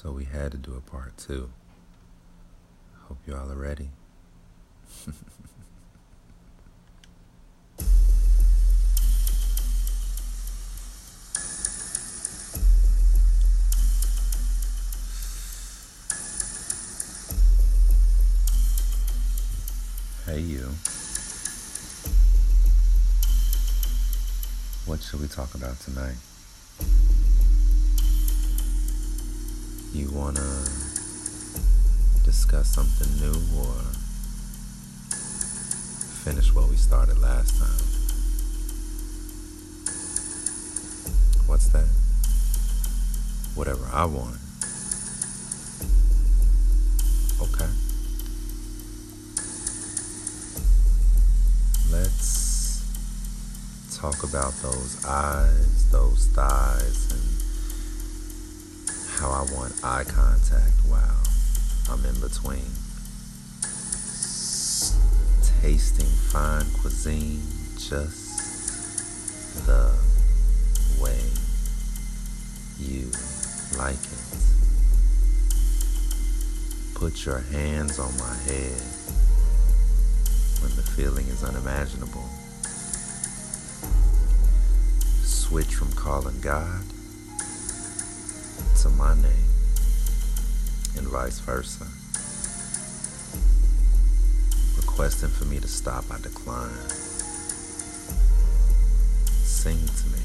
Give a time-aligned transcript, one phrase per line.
[0.00, 1.50] So we had to do a part two.
[3.08, 3.88] Hope you all are ready.
[20.26, 20.70] hey, you.
[24.86, 26.14] What should we talk about tonight?
[29.98, 30.70] You want to
[32.22, 33.74] discuss something new or
[36.22, 37.82] finish what we started last time?
[41.48, 41.88] What's that?
[43.56, 44.36] Whatever I want.
[47.42, 47.68] Okay.
[51.90, 52.84] Let's
[53.98, 57.37] talk about those eyes, those thighs, and
[59.18, 61.22] how I want eye contact while
[61.90, 62.70] I'm in between.
[65.60, 67.42] Tasting fine cuisine
[67.76, 69.92] just the
[71.02, 71.18] way
[72.78, 73.10] you
[73.76, 74.38] like it.
[76.94, 78.80] Put your hands on my head
[80.62, 82.28] when the feeling is unimaginable.
[85.24, 86.84] Switch from calling God
[88.82, 89.50] to my name
[90.96, 91.84] and vice versa.
[94.76, 96.70] Requesting for me to stop, I decline.
[99.42, 100.22] Sing to me.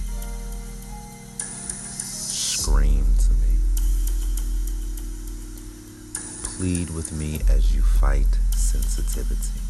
[1.40, 3.58] Scream to me.
[6.44, 9.62] Plead with me as you fight sensitivity.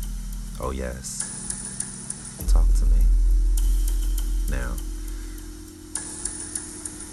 [0.60, 1.24] Oh, yes.
[2.50, 3.00] Talk to me.
[4.50, 4.74] Now,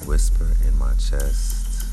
[0.07, 1.85] whisper in my chest.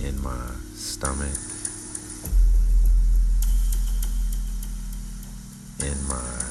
[0.00, 1.38] In my stomach.
[5.80, 6.44] In my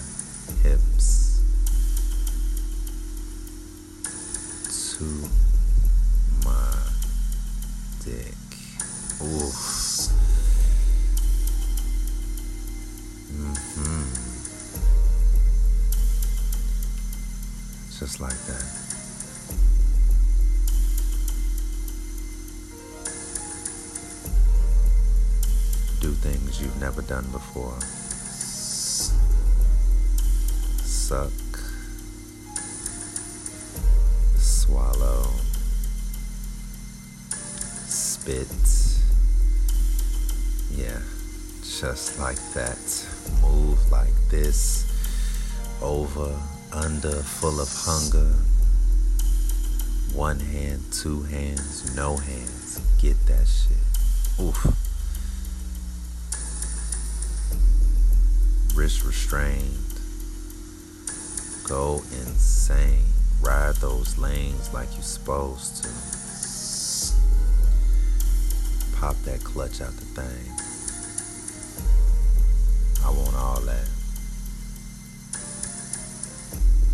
[0.64, 1.42] hips.
[4.98, 5.50] To
[18.01, 18.66] Just like that.
[26.01, 27.79] Do things you've never done before.
[30.81, 31.31] Suck.
[34.35, 35.28] Swallow.
[37.85, 38.47] Spit.
[40.72, 41.01] Yeah,
[41.62, 42.79] just like that.
[43.44, 44.88] Move like this.
[45.83, 46.35] Over,
[46.74, 48.34] under, full of hunger.
[50.14, 52.82] One hand, two hands, no hands.
[53.02, 53.78] Get that shit.
[54.40, 54.66] Oof.
[58.76, 59.78] Wrist restrained.
[61.68, 63.06] Go insane.
[63.42, 65.90] Ride those lanes like you're supposed to.
[68.98, 70.52] Pop that clutch out the thing.
[73.04, 74.00] I want all that.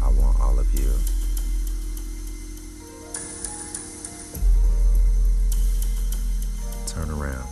[0.08, 0.90] I want all of you.
[6.86, 7.46] Turn around.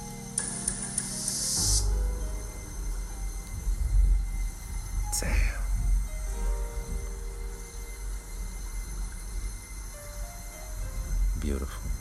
[5.19, 5.35] Damn.
[11.41, 11.91] Beautiful.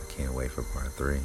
[0.00, 1.20] I can't wait for part three.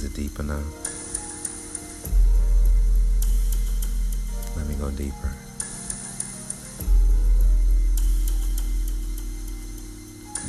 [0.00, 0.64] Is it deep enough?
[4.56, 5.30] Let me go deeper.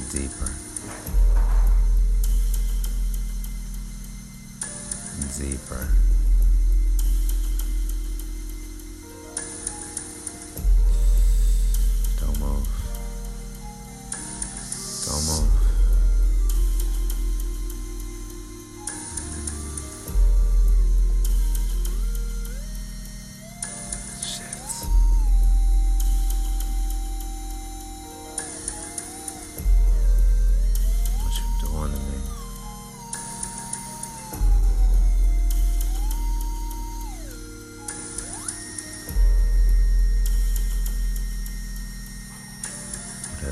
[0.09, 0.51] Deeper.
[5.37, 6.20] Deeper.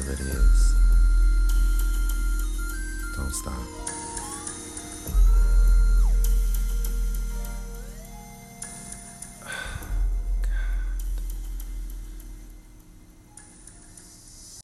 [0.09, 0.73] Whatever it is.
[3.15, 3.98] Don't stop.